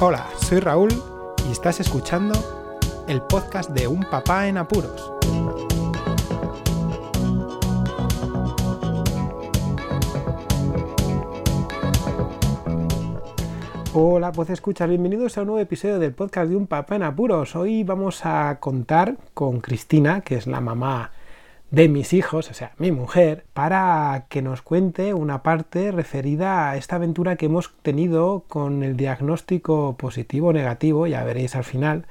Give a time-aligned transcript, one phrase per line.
[0.00, 0.90] Hola, soy Raúl
[1.48, 2.32] y estás escuchando
[3.08, 5.12] el podcast de Un Papá en Apuros.
[13.92, 17.56] Hola, pues escuchas, bienvenidos a un nuevo episodio del podcast de Un Papá en Apuros.
[17.56, 21.10] Hoy vamos a contar con Cristina, que es la mamá
[21.70, 26.76] de mis hijos, o sea, mi mujer, para que nos cuente una parte referida a
[26.76, 32.06] esta aventura que hemos tenido con el diagnóstico positivo o negativo, ya veréis al final,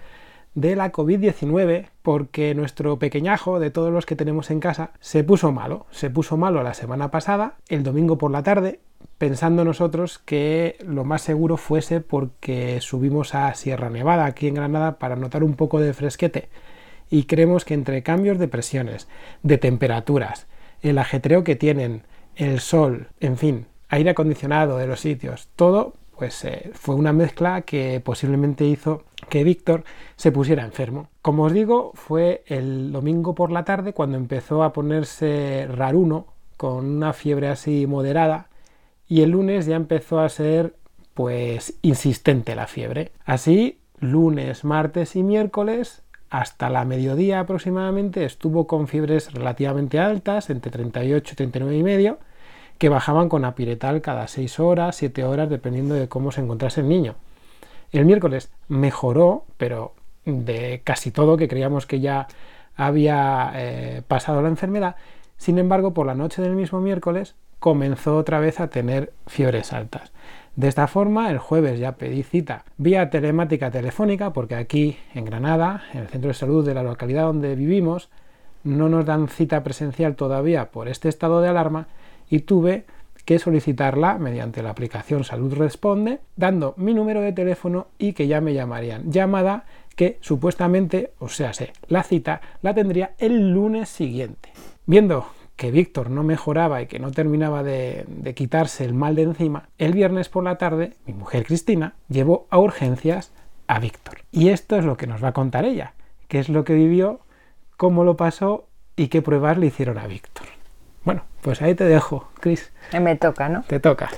[0.54, 5.52] de la COVID-19, porque nuestro pequeñajo de todos los que tenemos en casa se puso
[5.52, 8.80] malo, se puso malo la semana pasada, el domingo por la tarde,
[9.18, 15.00] pensando nosotros que lo más seguro fuese porque subimos a Sierra Nevada, aquí en Granada,
[15.00, 16.50] para notar un poco de fresquete
[17.10, 19.08] y creemos que entre cambios de presiones,
[19.44, 20.48] de temperaturas,
[20.82, 22.04] el ajetreo que tienen,
[22.36, 27.62] el sol, en fin, aire acondicionado de los sitios, todo pues eh, fue una mezcla
[27.62, 29.84] que posiblemente hizo que Víctor
[30.16, 31.10] se pusiera enfermo.
[31.22, 36.26] Como os digo, fue el domingo por la tarde cuando empezó a ponerse raruno,
[36.58, 38.50] con una fiebre así moderada,
[39.08, 40.76] y el lunes ya empezó a ser
[41.14, 43.12] pues insistente la fiebre.
[43.24, 50.72] Así, lunes, martes y miércoles hasta la mediodía aproximadamente estuvo con fiebres relativamente altas, entre
[50.72, 52.20] 38 y 39 y medio,
[52.78, 56.90] que bajaban con apiretal cada 6 horas, 7 horas, dependiendo de cómo se encontrase el
[56.90, 57.16] niño.
[57.92, 59.94] El miércoles mejoró, pero
[60.26, 62.28] de casi todo, que creíamos que ya
[62.76, 64.96] había eh, pasado la enfermedad.
[65.38, 70.12] Sin embargo, por la noche del mismo miércoles comenzó otra vez a tener fiebres altas.
[70.58, 75.84] De esta forma, el jueves ya pedí cita vía telemática telefónica, porque aquí en Granada,
[75.94, 78.10] en el centro de salud de la localidad donde vivimos,
[78.64, 81.86] no nos dan cita presencial todavía por este estado de alarma
[82.28, 82.86] y tuve
[83.24, 88.42] que solicitarla mediante la aplicación Salud Responde, dando mi número de teléfono y que ya
[88.42, 89.12] me llamarían.
[89.12, 94.50] Llamada que supuestamente, o sea, sé, la cita la tendría el lunes siguiente.
[94.88, 99.70] Viendo que Víctor no mejoraba y que no terminaba de, quitarse el mal de encima,
[99.78, 103.34] el viernes por la tarde mi mujer Cristina llevó a urgencias
[103.68, 104.20] a Víctor.
[104.32, 105.94] Y esto es lo que nos va a contar ella,
[106.28, 107.20] qué es lo que vivió,
[107.76, 110.48] cómo lo pasó y qué pruebas le hicieron a Víctor.
[111.04, 112.72] Bueno, pues ahí te dejo, Cris.
[113.00, 113.64] Me toca, ¿no?
[113.64, 114.10] Te toca.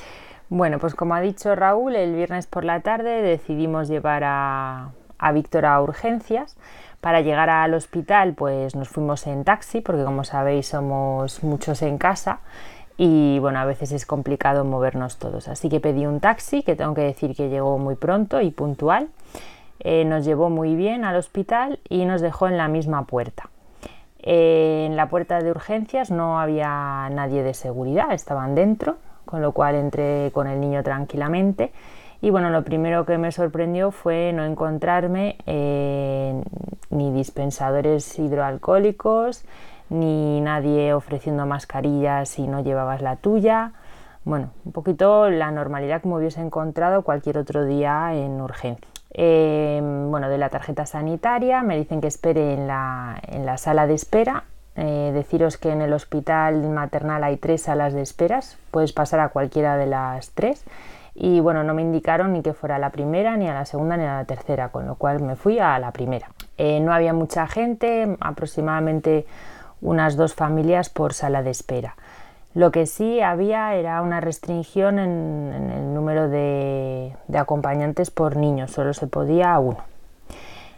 [0.49, 5.31] Bueno, pues como ha dicho Raúl, el viernes por la tarde decidimos llevar a, a
[5.31, 6.57] Víctor a urgencias
[7.01, 11.97] para llegar al hospital pues nos fuimos en taxi porque como sabéis somos muchos en
[11.97, 12.39] casa
[13.01, 15.47] y bueno, a veces es complicado movernos todos.
[15.47, 19.07] Así que pedí un taxi que tengo que decir que llegó muy pronto y puntual.
[19.79, 23.49] Eh, nos llevó muy bien al hospital y nos dejó en la misma puerta.
[24.21, 29.53] Eh, en la puerta de urgencias no había nadie de seguridad, estaban dentro, con lo
[29.53, 31.71] cual entré con el niño tranquilamente
[32.21, 35.37] y bueno, lo primero que me sorprendió fue no encontrarme
[36.89, 39.45] ni dispensadores hidroalcohólicos,
[39.89, 43.73] ni nadie ofreciendo mascarillas si no llevabas la tuya.
[44.25, 48.87] Bueno, un poquito la normalidad me hubiese encontrado cualquier otro día en urgencia.
[49.11, 53.87] Em, bueno, de la tarjeta sanitaria me dicen que espere en la, en la sala
[53.87, 54.43] de espera.
[54.75, 59.29] Eh, deciros que en el hospital maternal hay tres salas de esperas, puedes pasar a
[59.29, 60.63] cualquiera de las tres
[61.15, 63.97] y bueno, no me indicaron ni que fuera a la primera, ni a la segunda,
[63.97, 66.31] ni a la tercera, con lo cual me fui a la primera.
[66.57, 69.25] Eh, no había mucha gente, aproximadamente
[69.81, 71.95] unas dos familias por sala de espera.
[72.55, 78.93] Lo que sí había era una restricción en, el número de, acompañantes por niño, solo
[78.93, 79.77] se podía uno.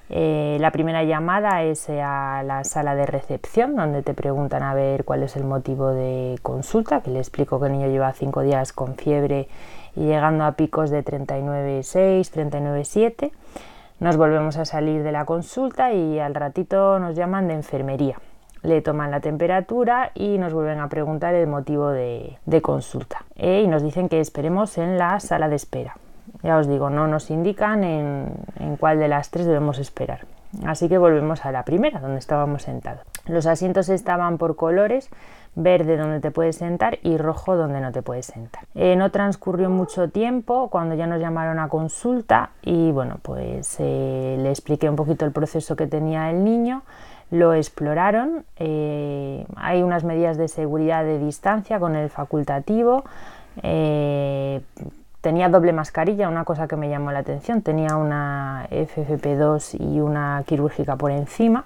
[0.09, 5.05] Eh, la primera llamada es a la sala de recepción, donde te preguntan a ver
[5.05, 8.73] cuál es el motivo de consulta, que le explico que el niño lleva cinco días
[8.73, 9.47] con fiebre
[9.95, 13.31] y llegando a picos de 39,6, 39,7.
[13.99, 18.17] Nos volvemos a salir de la consulta y al ratito nos llaman de enfermería.
[18.63, 23.25] Le toman la temperatura y nos vuelven a preguntar el motivo de, consulta.
[23.35, 25.97] E, y nos dicen que esperemos en la sala de espera.
[26.43, 30.25] Ya os digo, no nos indican en, en cuál de las tres debemos esperar.
[30.65, 33.03] Así que volvemos a la primera, donde estábamos sentados.
[33.25, 35.09] Los asientos estaban por colores
[35.55, 38.65] verde donde te puedes sentar y rojo donde no te puedes sentar.
[38.75, 44.37] Eh, no transcurrió mucho tiempo cuando ya nos llamaron a consulta y bueno, pues eh,
[44.39, 46.83] le expliqué un poquito el proceso que tenía el niño,
[47.31, 53.03] lo exploraron, eh, hay unas medidas de seguridad de distancia con el facultativo,
[55.21, 60.43] tenía doble mascarilla, una cosa que me llamó la atención, tenía una FFP2 y una
[60.45, 61.65] quirúrgica por encima.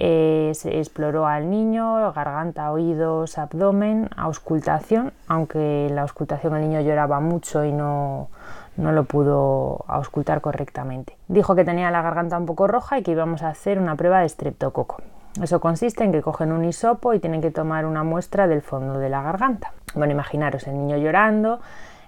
[0.00, 6.80] Eh, se exploró al niño, garganta, oídos, abdomen, auscultación, aunque en la auscultación el niño
[6.80, 8.28] lloraba mucho y no,
[8.76, 11.16] no lo pudo auscultar correctamente.
[11.26, 14.20] Dijo que tenía la garganta un poco roja y que íbamos a hacer una prueba
[14.20, 15.02] de estreptococo.
[15.42, 18.98] Eso consiste en que cogen un hisopo y tienen que tomar una muestra del fondo
[19.00, 19.72] de la garganta.
[19.94, 21.60] Bueno, imaginaros el niño llorando,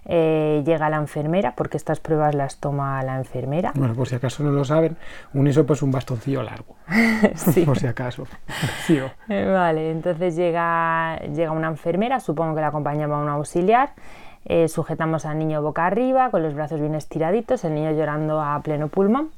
[0.07, 3.73] eh, llega la enfermera, porque estas pruebas las toma la enfermera.
[3.75, 4.97] Bueno, por si acaso no lo saben,
[5.35, 6.77] un hisopo es un bastoncillo largo.
[7.35, 7.63] sí.
[7.63, 8.27] Por si acaso.
[9.29, 13.91] Eh, vale, entonces llega, llega una enfermera, supongo que la acompañaba un auxiliar.
[14.45, 18.61] Eh, sujetamos al niño boca arriba, con los brazos bien estiraditos, el niño llorando a
[18.63, 19.31] pleno pulmón.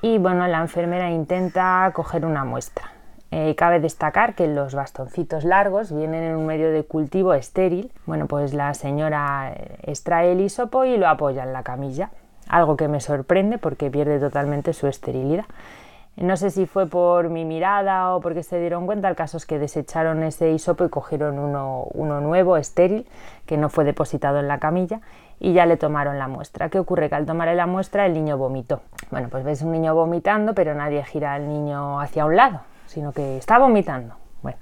[0.00, 2.92] Y bueno, la enfermera intenta coger una muestra.
[3.36, 7.90] Eh, cabe destacar que los bastoncitos largos vienen en un medio de cultivo estéril.
[8.06, 12.10] Bueno, pues la señora eh, extrae el hisopo y lo apoya en la camilla,
[12.48, 15.46] algo que me sorprende porque pierde totalmente su esterilidad.
[16.14, 19.46] No sé si fue por mi mirada o porque se dieron cuenta, el caso es
[19.46, 23.08] que desecharon ese hisopo y cogieron uno, uno nuevo, estéril,
[23.46, 25.00] que no fue depositado en la camilla
[25.40, 26.68] y ya le tomaron la muestra.
[26.68, 27.08] ¿Qué ocurre?
[27.08, 28.82] Que al tomar la muestra el niño vomitó.
[29.10, 32.60] Bueno, pues ves un niño vomitando, pero nadie gira al niño hacia un lado,
[32.94, 34.14] sino que está vomitando.
[34.42, 34.58] Bueno,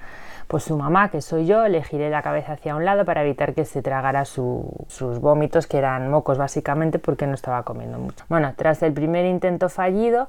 [0.49, 3.55] pues su mamá, que soy yo, le giré la cabeza hacia un lado para evitar
[3.55, 8.25] que se tragara sus vómitos, que eran mocos básicamente porque no estaba comiendo mucho.
[8.29, 10.29] Bueno, tras el primer intento fallido,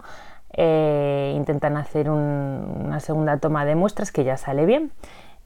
[0.52, 4.92] eh, intentan hacer una segunda toma de muestras que ya sale bien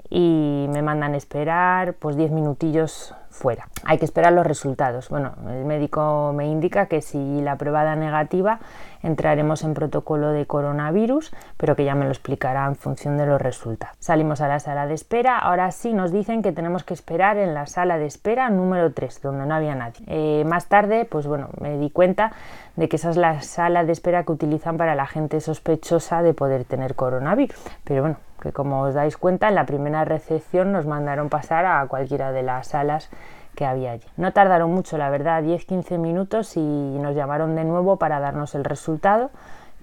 [0.09, 3.67] y me mandan esperar pues 10 minutillos fuera.
[3.85, 5.09] Hay que esperar los resultados.
[5.09, 8.59] Bueno, el médico me indica que si la prueba da negativa
[9.03, 13.39] entraremos en protocolo de coronavirus, pero que ya me lo explicará en función de los
[13.39, 13.95] resultados.
[13.99, 15.37] Salimos a la sala de espera.
[15.37, 19.21] Ahora sí nos dicen que tenemos que esperar en la sala de espera número 3,
[19.21, 20.03] donde no había nadie.
[20.07, 22.33] Eh, más tarde, pues bueno, me di cuenta
[22.75, 26.33] de que esa es la sala de espera que utilizan para la gente sospechosa de
[26.33, 27.57] poder tener coronavirus.
[27.83, 31.85] Pero bueno, que como os dais cuenta, en la primera recepción nos mandaron pasar a
[31.87, 33.09] cualquiera de las salas
[33.55, 34.07] que había allí.
[34.15, 38.63] No tardaron mucho, la verdad, 10-15 minutos y nos llamaron de nuevo para darnos el
[38.63, 39.31] resultado,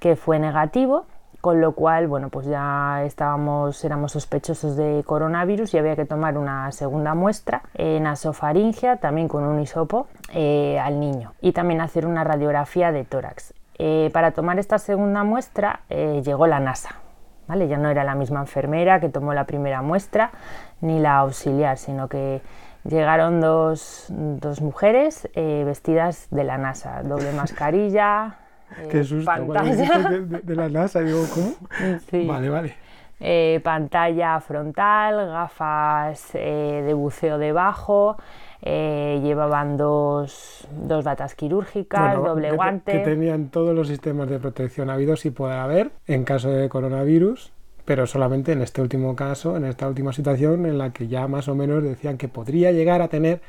[0.01, 1.07] que fue negativo,
[1.45, 6.39] con lo cual, bueno, pues ya estábamos, éramos sospechosos de coronavirus y había que tomar
[6.39, 12.07] una segunda muestra en nasofaringia, también con un hisopo, eh, al niño, y también hacer
[12.07, 13.53] una radiografía de tórax.
[13.79, 16.95] Eh, para tomar esta segunda muestra eh, llegó la NASA,
[17.49, 20.31] ya no era la misma enfermera que tomó la primera muestra
[20.81, 22.41] ni la auxiliar, sino que
[22.85, 24.11] llegaron dos,
[24.61, 28.37] mujeres eh, vestidas de la NASA, doble mascarilla,
[28.91, 30.09] Qué susto, pantalla.
[30.43, 31.55] de, la NASA, digo, ¿cómo?
[32.27, 32.75] Vale, vale.
[33.21, 38.17] Eh, pantalla frontal, gafas eh, de buceo debajo,
[38.67, 42.93] eh, llevaban dos, dos, batas quirúrgicas, doble guante.
[42.93, 47.53] Que tenían todos los sistemas de protección habidos y poder haber en caso de coronavirus,
[47.85, 51.47] pero solamente en este último caso, en esta última situación en la que ya más
[51.49, 53.43] o menos decían que podría llegar a tener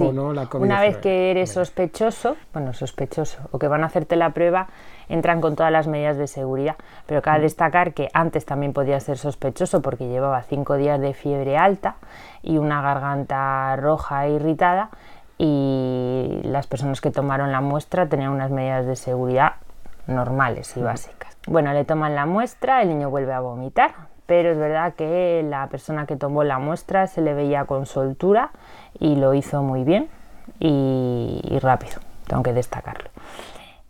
[0.00, 0.64] o no la COVID.
[0.64, 4.68] Una vez que eres sospechoso, bueno, sospechoso, o que van a hacerte la prueba,
[5.08, 6.76] entran con todas las medidas de seguridad.
[7.06, 7.42] Pero cabe mm.
[7.42, 11.96] destacar que antes también podía ser sospechoso porque llevaba cinco días de fiebre alta
[12.42, 14.90] y una garganta roja e irritada
[15.38, 19.54] y las personas que tomaron la muestra tenían unas medidas de seguridad
[20.06, 20.84] normales y mm.
[20.84, 21.36] básicas.
[21.46, 23.92] Bueno, le toman la muestra, el niño vuelve a vomitar,
[24.28, 28.50] pero es verdad que la persona que tomó la muestra se le veía con soltura
[28.98, 30.10] y lo hizo muy bien
[30.60, 33.08] y, rápido, tengo que destacarlo.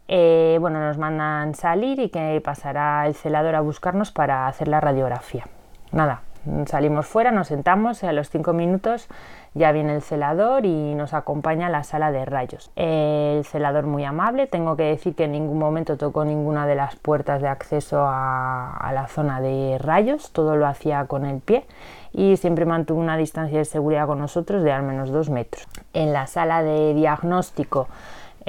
[0.06, 4.80] Eh, bueno, nos mandan salir y que pasará el celador a buscarnos para hacer la
[4.80, 5.44] radiografía.
[5.90, 6.22] Nada,
[6.66, 9.08] salimos fuera, nos sentamos y a los cinco minutos
[9.54, 12.70] ya viene el celador y nos acompaña a la sala de rayos.
[12.76, 16.96] El celador muy amable, tengo que decir que en ningún momento tocó ninguna de las
[16.96, 21.66] puertas de acceso a, a la zona de rayos, todo lo hacía con el pie
[22.12, 25.66] y siempre mantuvo una distancia de seguridad con nosotros de al menos dos metros.
[25.92, 27.88] En la sala de diagnóstico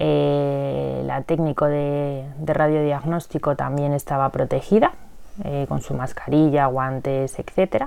[0.01, 4.93] eh, la técnico de, radiodiagnóstico también estaba protegida
[5.43, 7.85] eh, con su mascarilla, guantes, etc.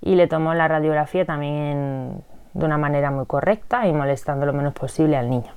[0.00, 2.22] Y le tomó la radiografía también
[2.54, 5.52] de una manera muy correcta y molestando lo menos posible al niño.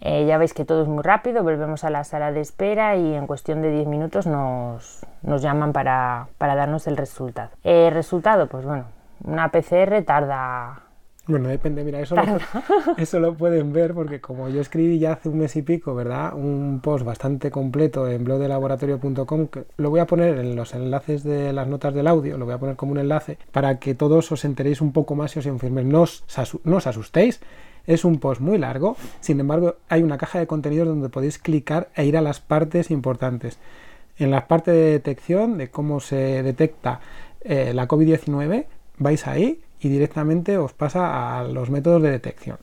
[0.00, 3.14] Eh, ya veis que todo es muy rápido, volvemos a la sala de espera y
[3.14, 7.50] en cuestión de 10 minutos nos, llaman para, para, darnos el resultado.
[7.62, 8.84] El resultado, pues bueno,
[9.24, 10.82] una PCR tarda
[11.26, 12.22] bueno, depende, mira, eso lo,
[12.98, 16.34] eso lo pueden ver porque como yo escribí ya hace un mes y pico, ¿verdad?
[16.34, 21.52] Un post bastante completo en blogdelaboratorio.com, que lo voy a poner en los enlaces de
[21.52, 24.44] las notas del audio, lo voy a poner como un enlace para que todos os
[24.44, 25.86] enteréis un poco más y os informéis.
[25.86, 26.24] No os,
[26.64, 27.40] no os asustéis,
[27.86, 31.88] es un post muy largo, sin embargo hay una caja de contenidos donde podéis clicar
[31.94, 33.58] e ir a las partes importantes.
[34.18, 37.00] En la parte de detección, de cómo se detecta
[37.40, 38.66] eh, la COVID-19,
[38.98, 42.58] vais ahí y directamente os pasa a los métodos de detección.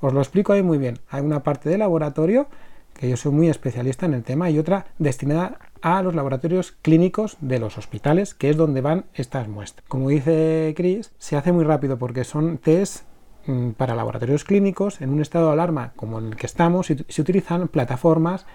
[0.00, 0.98] Os lo explico ahí muy bien.
[1.08, 2.48] Hay una parte de laboratorio,
[2.94, 7.36] que yo soy muy especialista en el tema, y otra destinada a los laboratorios clínicos
[7.40, 9.86] de los hospitales, que es donde van estas muestras.
[9.88, 13.04] Como dice Chris, se hace muy rápido porque son test
[13.46, 17.22] mm, para laboratorios clínicos en un estado de alarma como en el que estamos se
[17.22, 18.46] utilizan plataformas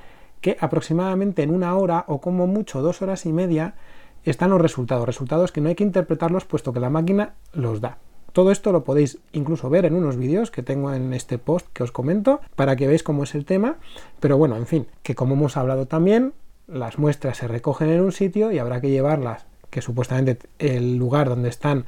[0.42, 3.76] que aproximadamente en una hora o como mucho dos horas y media
[4.24, 7.98] están los resultados, resultados que no hay que interpretarlos puesto que la máquina los da.
[8.34, 11.84] Todo esto lo podéis incluso ver en unos vídeos que tengo en este post que
[11.84, 13.78] os comento para que veáis cómo es el tema.
[14.20, 16.34] Pero bueno, en fin, que como hemos hablado también,
[16.68, 21.30] las muestras se recogen en un sitio y habrá que llevarlas, que supuestamente el lugar
[21.30, 21.86] donde están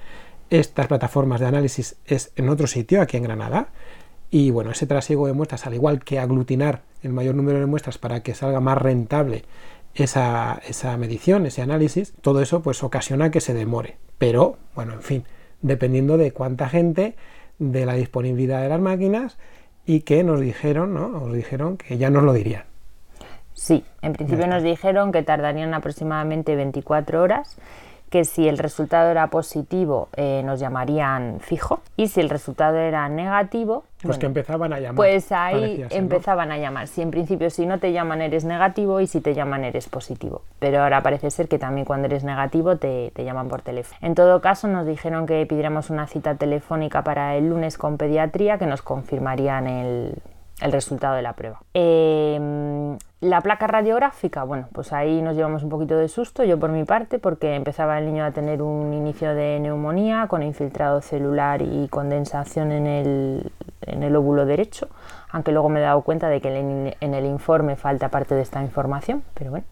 [0.49, 3.69] estas plataformas de análisis es en otro sitio, aquí en Granada.
[4.29, 7.97] Y bueno, ese trasiego de muestras, al igual que aglutinar el mayor número de muestras
[7.97, 9.45] para que salga más rentable
[9.95, 13.97] esa, esa medición, ese análisis, todo eso pues ocasiona que se demore.
[14.17, 15.23] Pero, bueno, en fin,
[15.63, 17.15] dependiendo de cuánta gente,
[17.57, 19.39] de la disponibilidad de las máquinas
[19.85, 21.07] y que nos dijeron, ¿no?
[21.09, 22.63] Nos dijeron que ya nos lo dirían.
[23.53, 27.57] Sí, en principio nos dijeron que tardarían aproximadamente 24 horas
[28.13, 33.09] que si el resultado era positivo eh, nos llamarían fijo y si el resultado era
[33.09, 36.87] negativo pues que empezaban a llamar pues ahí empezaban a llamar.
[36.87, 40.43] Si en principio si no te llaman eres negativo y si te llaman eres positivo.
[40.59, 43.97] Pero ahora parece ser que también cuando eres negativo te, te llaman por teléfono.
[44.03, 48.59] En todo caso nos dijeron que pidiéramos una cita telefónica para el lunes con pediatría
[48.59, 50.21] que nos confirmarían el,
[50.63, 51.61] el resultado de la prueba.
[51.73, 56.71] Em, la placa radiográfica, bueno, pues ahí nos llevamos un poquito de susto, yo por
[56.71, 61.61] mi parte, porque empezaba el niño a tener un inicio de neumonía con infiltrado celular
[61.61, 63.51] y condensación en el,
[63.81, 64.87] en el óvulo derecho,
[65.31, 68.63] aunque luego me he dado cuenta de que en el informe falta parte de esta
[68.63, 69.65] información, pero bueno.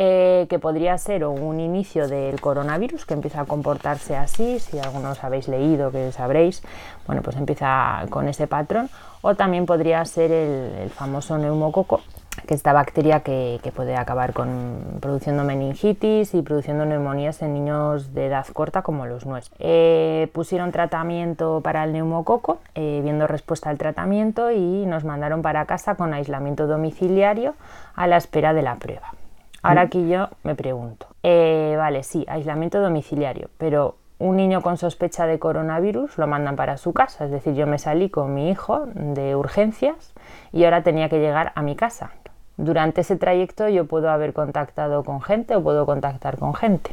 [0.00, 5.24] Eh, que podría ser un inicio del coronavirus que empieza a comportarse así, si algunos
[5.24, 6.62] habéis leído que sabréis,
[7.08, 8.90] bueno, pues empieza con ese patrón,
[9.22, 12.00] o también podría ser el, famoso neumococo,
[12.46, 18.14] que es esta bacteria que, puede acabar con produciendo meningitis y produciendo neumonías en niños
[18.14, 19.58] de edad corta como los nuestros.
[19.58, 25.64] Eh, pusieron tratamiento para el neumococo, eh, viendo respuesta al tratamiento y nos mandaron para
[25.64, 27.56] casa con aislamiento domiciliario
[27.96, 29.17] a la espera de la prueba.
[29.62, 35.26] Ahora aquí yo me pregunto, eh, vale, sí, aislamiento domiciliario, pero un niño con sospecha
[35.26, 38.86] de coronavirus lo mandan para su casa, es decir, yo me salí con mi hijo
[38.94, 40.12] de urgencias
[40.52, 42.10] y ahora tenía que llegar a mi casa.
[42.56, 46.90] Durante ese trayecto yo puedo haber contactado con gente o puedo contactar con gente.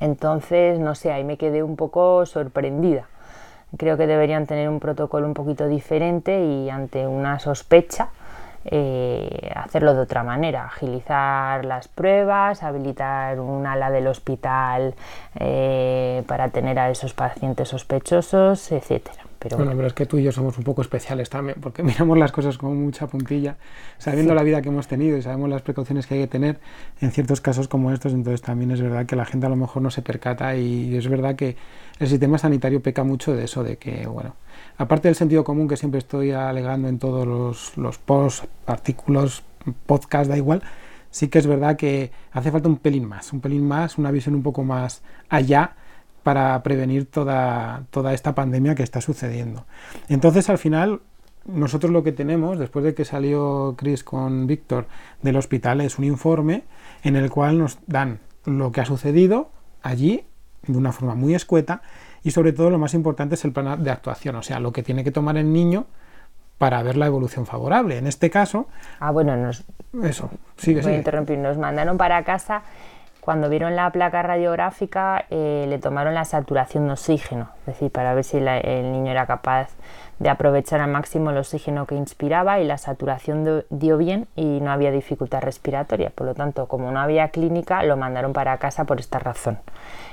[0.00, 3.04] Entonces, no sé, ahí me quedé un poco sorprendida.
[3.76, 8.08] Creo que deberían tener un protocolo un poquito diferente y ante una sospecha,
[8.70, 14.94] eh, hacerlo de otra manera, agilizar las pruebas, habilitar un ala del hospital
[15.38, 19.25] eh, para tener a esos pacientes sospechosos, etcétera.
[19.48, 22.18] Pero bueno, pero es que tú y yo somos un poco especiales también, porque miramos
[22.18, 23.56] las cosas con mucha puntilla,
[23.98, 26.58] sabiendo la vida que hemos tenido y sabemos las precauciones que hay que tener
[27.00, 29.82] en ciertos casos como estos, entonces también es verdad que la gente a lo mejor
[29.82, 31.56] no se percata y es verdad que
[31.98, 34.34] el sistema sanitario peca mucho de eso, de que, bueno,
[34.78, 39.42] aparte del sentido común que siempre estoy alegando en todos los, los posts, artículos,
[39.86, 40.62] podcast, da igual,
[41.10, 44.34] sí que es verdad que hace falta un pelín más, un pelín más, una visión
[44.34, 45.76] un poco más allá
[46.26, 49.64] para prevenir toda, toda esta pandemia que está sucediendo.
[50.08, 51.00] Entonces, al final,
[51.44, 54.86] nosotros lo que tenemos, después de que salió Chris con Víctor
[55.22, 56.64] del hospital, es un informe
[57.04, 59.52] en el cual nos dan lo que ha sucedido
[59.82, 60.24] allí
[60.66, 61.80] de una forma muy escueta
[62.24, 64.82] y sobre todo lo más importante es el plan de actuación, o sea, lo que
[64.82, 65.86] tiene que tomar el niño
[66.58, 67.98] para ver la evolución favorable.
[67.98, 68.66] En este caso...
[68.98, 69.62] Ah, bueno, nos...
[70.02, 71.38] Eso, sigue, voy a interrumpir.
[71.38, 72.62] Nos mandaron para casa,
[73.26, 78.14] cuando vieron la placa radiográfica, eh, le tomaron la saturación de oxígeno, es decir, para
[78.14, 79.70] ver si el niño era capaz
[80.20, 84.70] de aprovechar al máximo el oxígeno que inspiraba y la saturación dio bien y no
[84.70, 86.10] había dificultad respiratoria.
[86.10, 89.58] Por lo tanto, como no había clínica, lo mandaron para casa por esta razón.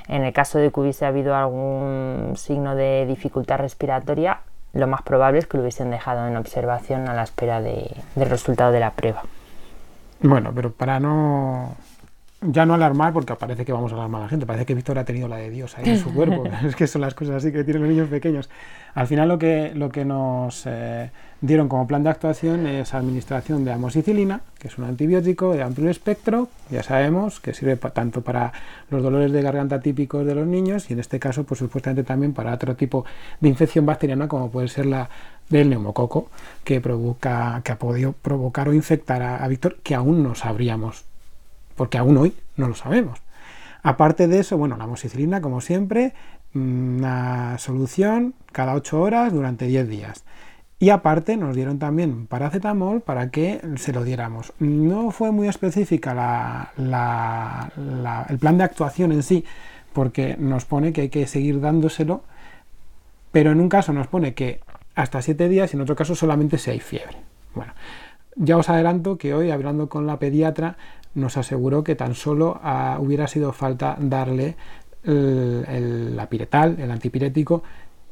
[0.07, 4.39] En el caso de que hubiese habido algún signo de dificultad respiratoria,
[4.73, 8.71] lo más probable es que lo hubiesen dejado en observación a la espera del resultado
[8.71, 9.21] de la prueba.
[10.19, 11.75] Bueno, pero para no
[12.45, 14.99] ya no alarmar, porque parece que vamos a alarmar a la gente, parece que Víctor
[14.99, 17.51] ha tenido la de Dios ahí en su cuerpo, es que son las cosas así
[17.51, 18.49] que tienen los niños pequeños.
[18.95, 21.09] Al final lo que, lo que nos eh,
[21.41, 25.89] dieron como plan de actuación es administración de amoxicilina, que es un antibiótico de amplio
[25.89, 28.53] espectro, ya sabemos que sirve tanto para
[28.89, 32.33] los dolores de garganta típicos de los niños y en este caso pues supuestamente también
[32.33, 33.05] para otro tipo
[33.39, 35.09] de infección bacteriana como puede ser la
[35.49, 36.29] del neumococo,
[36.63, 41.03] que, provoca, que ha podido provocar o infectar a, a Víctor, que aún no sabríamos
[41.75, 43.19] porque aún hoy no lo sabemos.
[43.81, 46.13] Aparte de eso, bueno, la amoxicilina, como siempre,
[46.55, 50.23] una solución cada 8 horas durante 10 días.
[50.79, 54.53] Y aparte nos dieron también paracetamol para que se lo diéramos.
[54.59, 59.45] No fue muy específica el plan de actuación en sí,
[59.93, 62.23] porque nos pone que hay que seguir dándoselo,
[63.31, 64.59] pero en un caso nos pone que
[64.95, 67.17] hasta 7 días y en otro caso solamente si hay fiebre.
[67.55, 67.73] Bueno,
[68.35, 70.75] ya os adelanto que hoy, hablando con la pediatra,
[71.15, 74.55] nos aseguró que tan solo ah, hubiera sido falta darle
[75.03, 77.63] el, la piretal, el antipirético,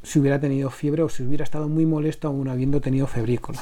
[0.04, 3.60] si hubiera tenido fiebre o si hubiera estado muy molesto aún habiendo tenido febrícula.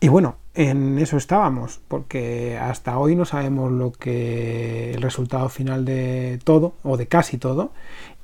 [0.00, 5.84] Y bueno, en eso estábamos, porque hasta hoy no sabemos lo que el resultado final
[5.84, 7.70] de todo o de casi todo.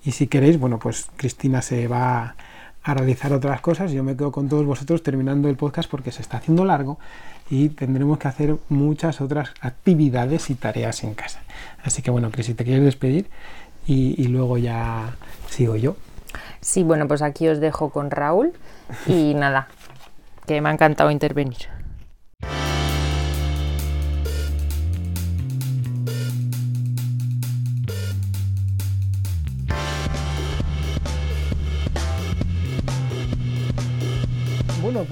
[0.05, 2.35] Y si queréis, bueno, pues Cristina se va
[2.89, 3.93] a realizar otras cosas.
[3.93, 6.99] Yo me quedo con todos vosotros terminando el podcast porque se está haciendo largo
[7.51, 11.41] y tendremos que hacer muchas otras actividades y tareas en casa.
[11.85, 13.29] Así que bueno, Cris, si te quieres despedir
[13.87, 15.17] y, luego ya
[15.51, 15.97] sigo yo.
[16.63, 18.53] Sí, bueno, pues aquí os dejo con Raúl
[19.07, 19.69] y nada,
[20.47, 21.69] que me ha encantado intervenir.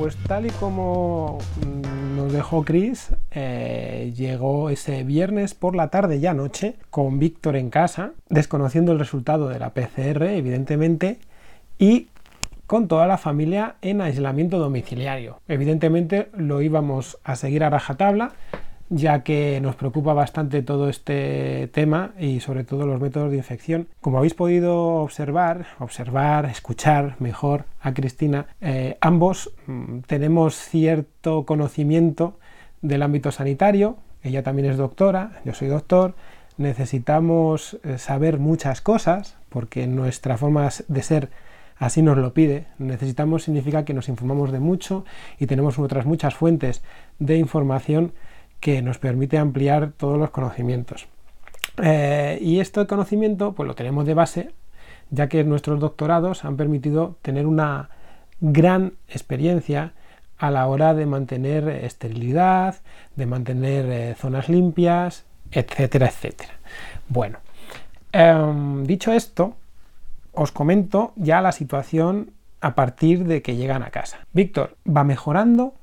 [0.06, 6.20] Pues tal y como mm, nos dejó Chris, eh, llegó ese viernes por la tarde
[6.20, 11.18] ya noche con Víctor en casa, desconociendo el resultado de la PCR, evidentemente,
[11.76, 12.06] y
[12.68, 15.40] con toda la familia en aislamiento domiciliario.
[15.48, 18.30] Evidentemente lo íbamos a seguir a rajatabla,
[18.88, 23.88] ya que nos preocupa bastante todo este tema y sobre todo los métodos de infección.
[24.00, 32.38] Como habéis podido observar, observar, escuchar mejor a Cristina, eh, ambos mm, tenemos cierto conocimiento
[32.82, 36.14] del ámbito sanitario, ella también es doctora, yo soy doctor,
[36.56, 41.30] necesitamos eh, saber muchas cosas porque nuestra forma de ser
[41.78, 42.66] así nos lo pide.
[42.78, 45.04] Necesitamos significa que nos informamos de mucho
[45.38, 46.82] y tenemos otras muchas fuentes
[47.18, 48.12] de información
[48.60, 51.06] que nos permite ampliar todos los conocimientos.
[51.82, 54.50] Eh, y este conocimiento pues lo tenemos de base,
[55.10, 57.90] ya que nuestros doctorados han permitido tener una
[58.40, 59.92] gran experiencia
[60.38, 62.76] a la hora de mantener esterilidad,
[63.14, 66.54] de mantener eh, zonas limpias, etcétera, etcétera.
[67.08, 67.38] Bueno,
[68.12, 69.56] em, dicho esto,
[70.32, 74.19] os comento ya la situación a partir de que llegan a casa.
[74.32, 75.75] Víctor va mejorando,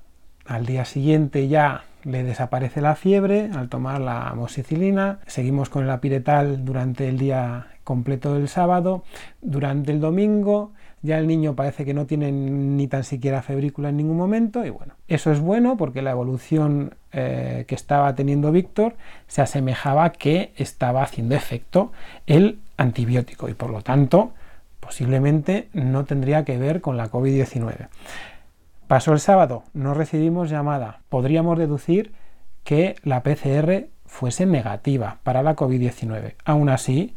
[0.46, 5.90] al día siguiente ya le desaparece la fiebre al tomar la amoxicilina, seguimos con el
[5.90, 9.04] apiretal durante el día completo del sábado,
[9.42, 10.72] durante el domingo
[11.04, 14.70] ya el niño parece que no tiene ni tan siquiera febrícula en ningún momento y
[14.70, 18.96] bueno, eso es bueno porque la evolución eh, que estaba teniendo Víctor
[19.28, 21.92] se asemejaba que estaba haciendo efecto
[22.26, 24.32] el antibiótico y por lo tanto
[24.80, 27.90] posiblemente no tendría que ver con la COVID-19.
[28.88, 31.02] Pasó el sábado, no recibimos llamada.
[31.10, 32.14] Podríamos deducir
[32.64, 36.36] que la PCR fuese negativa para la COVID-19.
[36.46, 37.16] Aún así,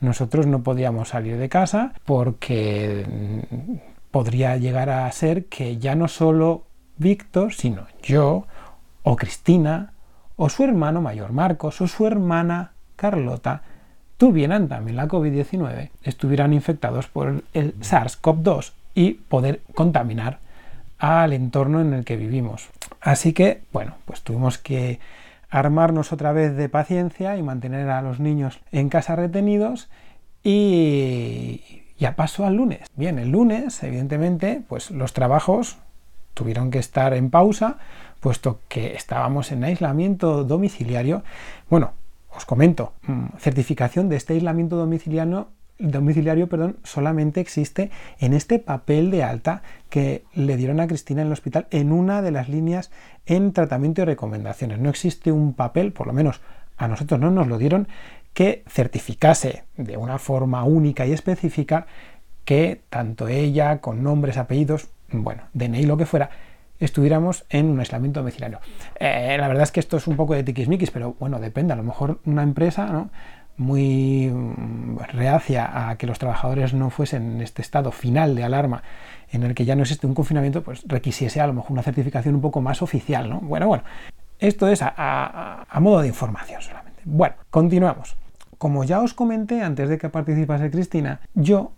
[0.00, 3.76] nosotros no podíamos salir de casa porque mm,
[4.10, 6.64] podría llegar a ser que ya no solo
[6.96, 8.46] Víctor, sino yo
[9.02, 9.92] o Cristina
[10.36, 13.62] o su hermano mayor Marcos o su hermana Carlota
[14.16, 20.40] tuvieran también la COVID-19, estuvieran infectados por el SARS-CoV-2 y poder contaminar
[20.98, 22.68] al entorno en el que vivimos.
[23.00, 25.00] Así que, bueno, pues tuvimos que
[25.50, 29.88] armarnos otra vez de paciencia y mantener a los niños en casa retenidos
[30.42, 32.80] y ya pasó al lunes.
[32.94, 35.78] Bien, el lunes, evidentemente, pues los trabajos
[36.34, 37.78] tuvieron que estar en pausa,
[38.20, 41.22] puesto que estábamos en aislamiento domiciliario.
[41.68, 41.92] Bueno,
[42.34, 49.10] os comento, mm, certificación de este aislamiento domiciliario domiciliario perdón, solamente existe en este papel
[49.10, 52.90] de alta que le dieron a Cristina en el hospital en una de las líneas
[53.26, 54.78] en tratamiento y recomendaciones.
[54.78, 56.40] No existe un papel, por lo menos
[56.76, 57.88] a nosotros no nos lo dieron,
[58.32, 61.86] que certificase de una forma única y específica
[62.44, 66.30] que tanto ella, con nombres, apellidos, bueno, DNI, lo que fuera,
[66.78, 68.60] estuviéramos en un aislamiento domiciliario.
[68.98, 71.72] Eh, la verdad es que esto es un poco de tiquismiquis, pero bueno, depende.
[71.72, 73.10] A lo mejor una empresa, ¿no?
[73.58, 78.82] Muy mm, reacia a que los trabajadores no fuesen en este estado final de alarma
[79.30, 82.34] en el que ya no existe un confinamiento, pues requisiese a lo mejor una certificación
[82.34, 83.40] un poco más oficial, ¿no?
[83.40, 83.84] Bueno, bueno,
[84.38, 87.02] esto es a, modo de información solamente.
[87.04, 88.16] Bueno, continuamos.
[88.56, 91.72] Como ya os comenté antes de que participase Cristina, yo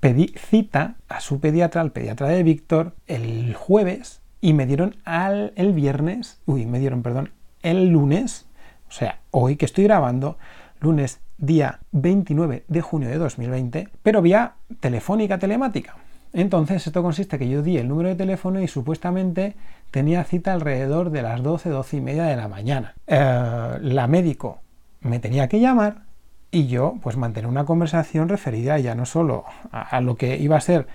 [0.00, 5.52] pedí cita a su pediatra, al pediatra de Víctor, el jueves y me dieron al,
[5.56, 7.30] el viernes, uy, me dieron, perdón,
[7.62, 8.46] el lunes,
[8.88, 10.38] o sea, hoy que estoy grabando,
[10.80, 15.96] lunes día 29 de junio de 2020, pero vía telefónica telemática.
[16.32, 19.56] Entonces, esto consiste que yo di el número de teléfono y supuestamente
[19.90, 22.94] tenía cita alrededor de las 12, 12 y media de la mañana.
[23.06, 24.60] Eh, la médico
[25.00, 26.02] me tenía que llamar
[26.50, 30.60] y yo, pues, mantener una conversación referida ya no solo a, lo que iba a
[30.60, 30.86] ser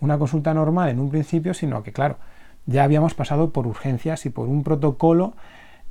[0.00, 2.16] una consulta normal en un principio, sino que, claro,
[2.66, 5.34] ya habíamos pasado por urgencias y por un protocolo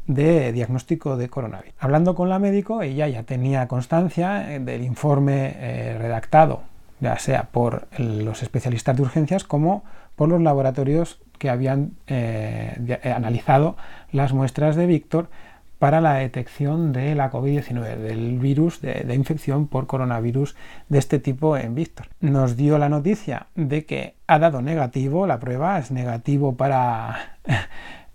[0.09, 1.75] de diagnóstico de coronavirus.
[1.79, 6.63] Hablando con la médico, ella ya tenía constancia eh, del informe eh, redactado,
[6.99, 9.83] ya sea por los especialistas de urgencias como
[10.15, 13.77] por los laboratorios que habían eh, analizado
[14.11, 15.29] las muestras de Víctor
[15.77, 20.55] para la detección de la COVID-19, del virus de, infección por coronavirus
[20.89, 22.07] de este tipo en Víctor.
[22.19, 27.37] Nos dio la noticia de que ha dado negativo, la prueba es negativo para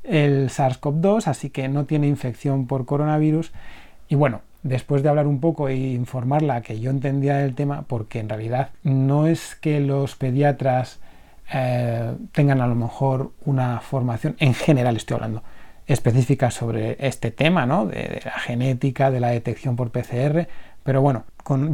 [0.04, 3.52] el SARS-CoV-2, así que no tiene infección por coronavirus.
[4.08, 8.20] Y bueno, después de hablar un poco e informarla que yo entendía el tema, porque
[8.20, 11.00] en realidad no es que los pediatras
[11.52, 15.42] eh, tengan a lo mejor una formación, en general estoy hablando,
[15.86, 17.86] específica sobre este tema, ¿no?
[17.86, 20.48] De, la genética, de la detección por PCR,
[20.82, 21.24] pero bueno,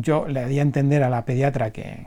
[0.00, 2.06] yo le di a entender a la pediatra que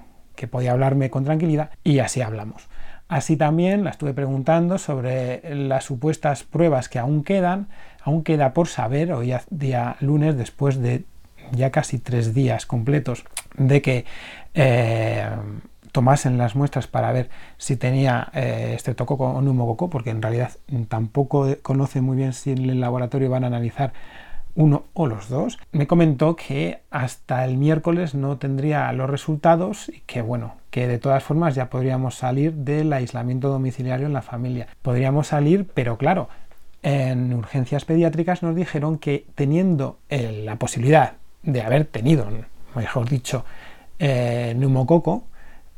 [0.50, 2.68] podía hablarme con tranquilidad y así hablamos.
[3.14, 7.68] Así también la estuve preguntando sobre las supuestas pruebas que aún quedan,
[8.02, 11.06] aún queda por saber, hoy día lunes, después de
[11.52, 13.24] ya casi tres días completos
[13.56, 14.06] de que
[14.56, 15.30] eh,
[15.92, 20.50] tomasen las muestras para ver si tenía eh, estreptococo o neumococo, porque en realidad
[20.88, 23.94] tampoco conoce muy bien si en el laboratorio van a analizar
[24.56, 30.02] uno o los dos, me comentó que hasta el miércoles no tendría los resultados y
[30.02, 34.68] que bueno, que de todas formas ya podríamos salir del aislamiento domiciliario en la familia.
[34.82, 36.30] Podríamos salir, pero claro,
[36.84, 42.28] en urgencias pediátricas nos dijeron que teniendo la posibilidad de haber tenido,
[42.76, 43.46] mejor dicho,
[44.00, 45.26] eh, neumococo,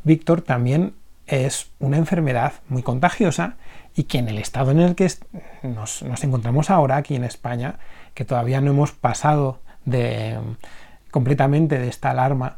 [0.04, 0.94] Víctor también
[1.28, 3.56] es una enfermedad muy contagiosa
[3.96, 5.10] y que en el estado en el que
[5.64, 7.80] nos, encontramos ahora aquí en España,
[8.16, 10.40] que todavía no hemos pasado de,
[11.12, 12.58] completamente de esta alarma,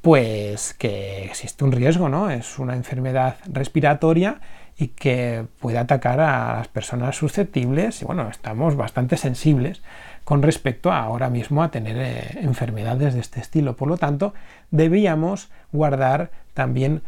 [0.00, 2.30] pues que existe un riesgo, ¿no?
[2.30, 4.40] Es una enfermedad respiratoria
[4.78, 9.82] y que puede atacar a las personas susceptibles y bueno, estamos bastante sensibles
[10.24, 13.76] con respecto a ahora mismo a tener eh, enfermedades de este estilo.
[13.76, 14.32] Por lo tanto,
[14.70, 17.02] debíamos guardar también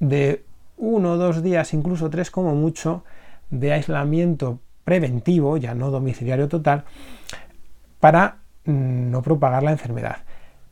[0.00, 0.44] de
[0.76, 3.04] uno o dos días, incluso tres como mucho,
[3.50, 6.84] de aislamiento preventivo, ya no domiciliario total,
[8.00, 10.24] para mm, no propagar la enfermedad.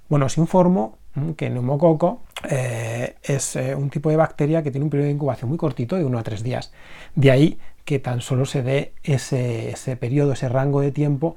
[0.08, 4.70] Bueno, os informo mm, que el neumococo eh, es eh, un tipo de bacteria que
[4.70, 6.72] tiene un periodo de incubación muy cortito, de uno a tres días.
[7.14, 11.36] De ahí que tan solo se dé ese, ese periodo, ese rango de tiempo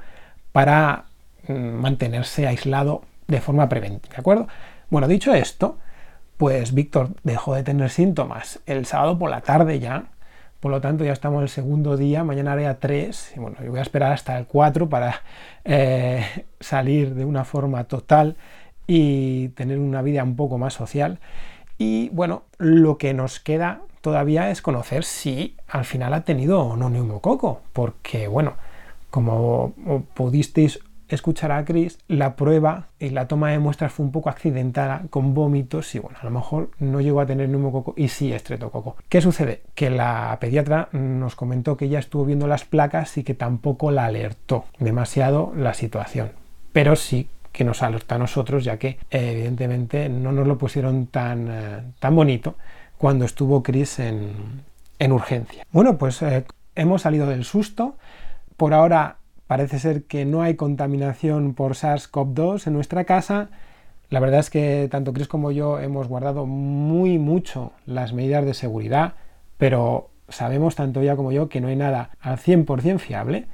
[0.53, 1.03] para
[1.49, 4.15] mm, mantenerse aislado de forma preventiva.
[4.15, 4.47] ¿De acuerdo?
[4.89, 5.79] Bueno, dicho esto,
[6.37, 10.05] pues Víctor dejó de tener síntomas el sábado por la tarde ya.
[10.59, 13.79] Por lo tanto, ya estamos el segundo día, mañana haré 3, y bueno, yo voy
[13.79, 15.21] a esperar hasta el 4 para
[15.63, 18.35] eh, salir de una forma total
[18.85, 21.19] y tener una vida un poco más social.
[21.77, 26.75] Y bueno, lo que nos queda todavía es conocer si al final ha tenido o
[26.75, 28.55] no neumococo, porque bueno,
[29.09, 29.73] como
[30.13, 30.79] pudisteis
[31.15, 35.33] escuchar a Chris, la prueba y la toma de muestras fue un poco accidentada con
[35.33, 38.95] vómitos y bueno, a lo mejor no llegó a tener neumococo y sí estreptococo.
[39.09, 39.63] ¿Qué sucede?
[39.75, 44.05] Que la pediatra nos comentó que ya estuvo viendo las placas y que tampoco la
[44.05, 46.31] alertó demasiado la situación,
[46.73, 51.47] pero sí que nos alerta a nosotros ya que evidentemente no nos lo pusieron tan,
[51.49, 52.55] eh, tan bonito
[52.97, 54.63] cuando estuvo Chris en,
[54.99, 55.65] en urgencia.
[55.71, 56.45] Bueno, pues eh,
[56.75, 57.97] hemos salido del susto
[58.57, 59.18] por ahora
[59.49, 63.49] parece ser que no hay contaminación por SARS-CoV-2 en nuestra casa.
[64.11, 68.53] La verdad es que tanto Chris como yo hemos guardado muy mucho las medidas de
[68.53, 69.15] seguridad,
[69.57, 73.47] pero sabemos tanto ella como yo que no hay nada al 100% fiable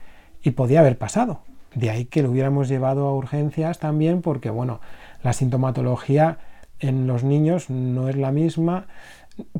[0.44, 1.40] y podía haber pasado.
[1.74, 4.82] De ahí que lo hubiéramos llevado a urgencias también porque, bueno,
[5.24, 6.40] la sintomatología
[6.82, 8.88] en los niños no es la misma,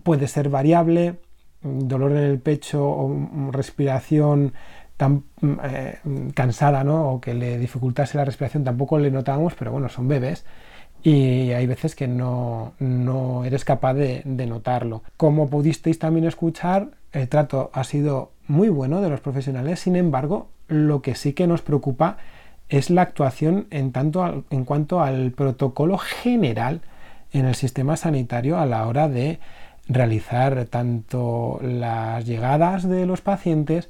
[0.04, 1.16] puede ser variable,
[1.62, 4.52] dolor en el pecho o respiración
[4.98, 5.24] tan
[5.64, 6.00] eh,
[6.34, 7.12] cansada ¿no?
[7.12, 10.46] o que le dificultase la respiración tampoco le notamos, pero bueno, son bebés
[11.04, 15.04] y hay veces que no, no eres capaz de, de, notarlo.
[15.18, 20.50] Como pudisteis también escuchar, el trato ha sido muy bueno de los profesionales, sin embargo,
[20.68, 22.18] lo que sí que nos preocupa
[22.70, 26.82] es la actuación en, tanto en cuanto al protocolo general
[27.32, 29.40] en el sistema sanitario a la hora de
[29.88, 33.90] realizar tanto las llegadas de los pacientes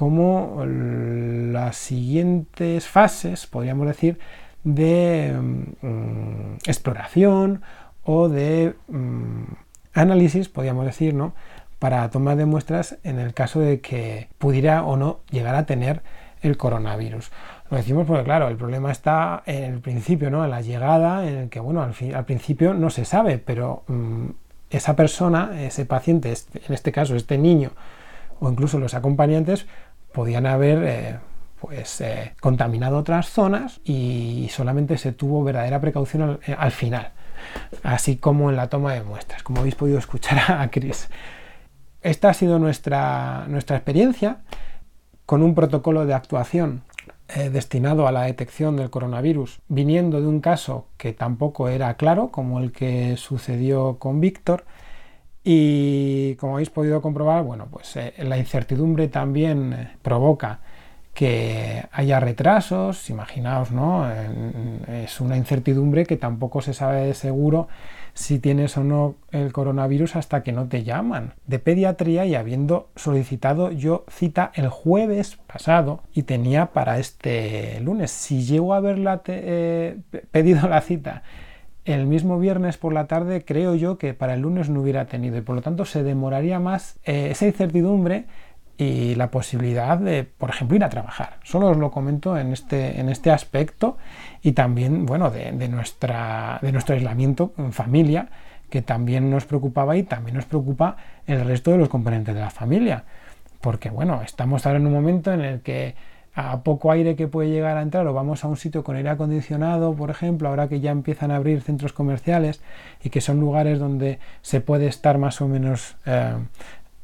[0.00, 4.18] como las siguientes fases, podríamos decir,
[4.64, 7.60] de mm, exploración
[8.02, 9.42] o de mm,
[9.92, 11.34] análisis, podríamos decir, ¿no?
[11.78, 16.00] para toma de muestras en el caso de que pudiera o no llegar a tener
[16.40, 17.30] el coronavirus.
[17.70, 20.42] Lo decimos porque, claro, el problema está en el principio, ¿no?
[20.46, 24.28] En la llegada, en el que, bueno, al, al principio no se sabe, pero mm,
[24.70, 27.72] esa persona, ese paciente, este, en este caso este niño,
[28.40, 29.66] o incluso los acompañantes,
[30.12, 31.18] podían haber eh,
[31.60, 37.12] pues, eh, contaminado otras zonas y solamente se tuvo verdadera precaución al, eh, al, final,
[37.82, 41.08] así como en la toma de muestras, como habéis podido escuchar a Chris.
[42.02, 44.38] Esta ha sido nuestra, nuestra experiencia
[45.26, 46.82] con un protocolo de actuación
[47.52, 52.58] destinado a la detección del coronavirus, viniendo de un caso que tampoco era claro, como
[52.58, 54.64] el que sucedió con Víctor.
[55.42, 60.60] Y como habéis podido comprobar, bueno, pues eh, la incertidumbre también eh, provoca
[61.14, 64.08] que haya retrasos, imaginaos, ¿no?
[64.88, 67.68] Es una incertidumbre que tampoco se sabe de seguro
[68.14, 71.34] si tienes o no el coronavirus hasta que no te llaman.
[71.46, 78.10] De pediatría y habiendo solicitado yo cita el jueves pasado y tenía para este lunes.
[78.10, 79.98] Si llego a haberla eh,
[80.30, 81.22] pedido la cita
[81.90, 85.38] el mismo viernes por la tarde, creo yo que para el lunes no hubiera tenido
[85.38, 88.26] y por lo tanto se demoraría más eh, esa incertidumbre
[88.80, 91.36] y la posibilidad de, por ejemplo, ir a trabajar.
[91.42, 93.98] Solo os lo comento en este, en este aspecto
[94.42, 98.28] y también, bueno, de, nuestra, de nuestro aislamiento en familia,
[98.70, 102.50] que también nos preocupaba y también nos preocupa el resto de los componentes de la
[102.50, 103.04] familia.
[103.60, 105.94] Porque, bueno, estamos ahora en un momento en el que
[106.34, 109.10] a poco aire que puede llegar a entrar o vamos a un sitio con aire
[109.10, 112.60] acondicionado, por ejemplo, ahora que ya empiezan a abrir centros comerciales
[113.02, 116.34] y que son lugares donde se puede estar más o menos eh,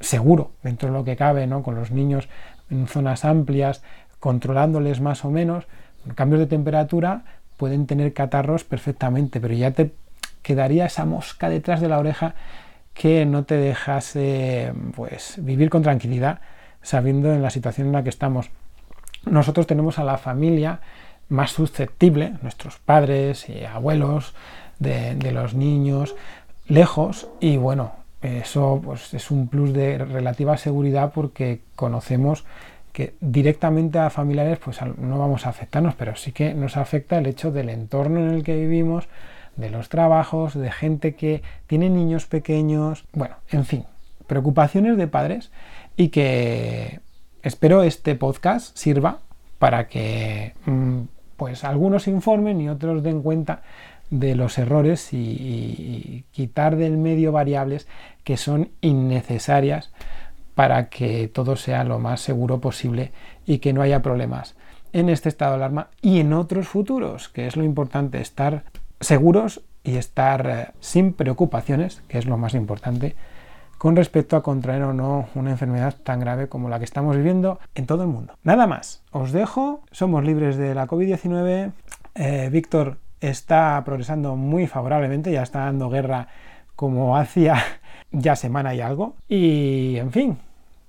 [0.01, 1.62] seguro dentro de lo que cabe, ¿no?
[1.62, 2.29] con los niños
[2.71, 3.83] en zonas amplias,
[4.21, 5.67] controlándoles más o menos,
[6.15, 7.25] cambios de temperatura
[7.57, 9.93] pueden tener catarros perfectamente, pero ya te
[10.43, 12.35] quedaría esa mosca detrás de la oreja
[12.95, 16.41] que no te dejase pues, vivir con tranquilidad
[16.83, 18.51] sabiendo en la situación en la que estamos.
[19.27, 20.81] Nosotros tenemos a la familia
[21.29, 24.35] más susceptible, nuestros padres y abuelos
[24.79, 26.15] de, los niños,
[26.69, 32.45] lejos y bueno, eso pues, es un plus de relativa seguridad porque conocemos
[32.93, 37.27] que directamente a familiares pues no vamos a afectarnos, pero sí que nos afecta el
[37.27, 39.09] hecho del entorno en el que vivimos,
[39.57, 43.85] de los trabajos, de gente que tiene niños pequeños, bueno, en fin,
[44.27, 45.51] preocupaciones de padres
[45.97, 47.01] y que
[47.47, 49.21] espero este podcast sirva
[49.61, 51.03] para que mm,
[51.37, 53.63] pues algunos informen y otros den cuenta
[54.11, 57.87] de los errores y, quitar del medio variables
[58.25, 59.93] que son innecesarias
[60.57, 63.13] para que todo sea lo más seguro posible
[63.47, 64.57] y que no haya problemas
[64.93, 68.65] en este estado de alarma y en otros futuros, que es lo importante, estar
[69.01, 73.15] seguros y estar eh, sin preocupaciones, que es lo más importante,
[73.87, 77.61] con respecto a contraer o no una enfermedad tan grave como la que estamos viviendo
[77.77, 78.35] en todo el mundo.
[78.42, 81.70] Nada más, os dejo, somos libres de la COVID-19.
[82.16, 86.27] Eh, Víctor está progresando muy favorablemente, ya está dando guerra
[86.75, 87.62] como hacía
[88.11, 89.14] ya semana y algo.
[89.29, 90.38] Y en fin,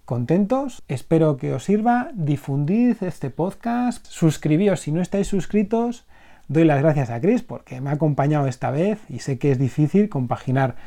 [0.04, 6.08] contentos, espero que os sirva, difundid este podcast, suscribíos si no estáis suscritos.
[6.48, 9.60] Doy las gracias a Chris porque me ha acompañado esta vez y sé que es
[9.60, 10.78] difícil compaginar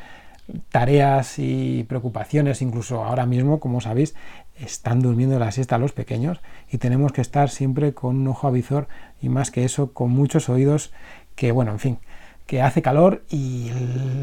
[0.69, 4.15] tareas y preocupaciones, incluso ahora mismo, como sabéis,
[4.55, 8.87] están durmiendo la siesta los pequeños y tenemos que estar siempre con un ojo avizor
[9.21, 10.93] y más que eso, con muchos oídos
[11.35, 11.99] que bueno, en fin,
[12.45, 13.71] que hace calor y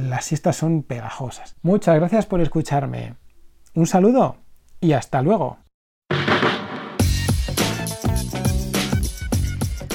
[0.08, 1.56] las siestas son pegajosas.
[1.62, 3.14] Muchas gracias por escucharme.
[3.74, 4.36] Un saludo
[4.80, 5.58] y hasta luego.